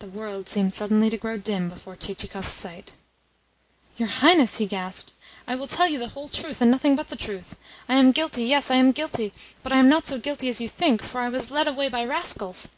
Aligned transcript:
The 0.00 0.08
world 0.08 0.46
seemed 0.46 0.74
suddenly 0.74 1.08
to 1.08 1.16
grow 1.16 1.38
dim 1.38 1.70
before 1.70 1.96
Chichikov's 1.96 2.50
sight. 2.52 2.92
"Your 3.96 4.10
Highness," 4.10 4.58
he 4.58 4.66
gasped, 4.66 5.12
"I 5.46 5.54
will 5.54 5.66
tell 5.66 5.88
you 5.88 5.98
the 5.98 6.08
whole 6.08 6.28
truth, 6.28 6.60
and 6.60 6.70
nothing 6.70 6.94
but 6.96 7.08
the 7.08 7.16
truth. 7.16 7.56
I 7.88 7.94
am 7.94 8.12
guilty 8.12 8.44
yes, 8.44 8.70
I 8.70 8.74
am 8.74 8.92
guilty; 8.92 9.32
but 9.62 9.72
I 9.72 9.78
am 9.78 9.88
not 9.88 10.06
so 10.06 10.18
guilty 10.20 10.50
as 10.50 10.60
you 10.60 10.68
think, 10.68 11.02
for 11.02 11.22
I 11.22 11.30
was 11.30 11.50
led 11.50 11.66
away 11.66 11.88
by 11.88 12.04
rascals." 12.04 12.68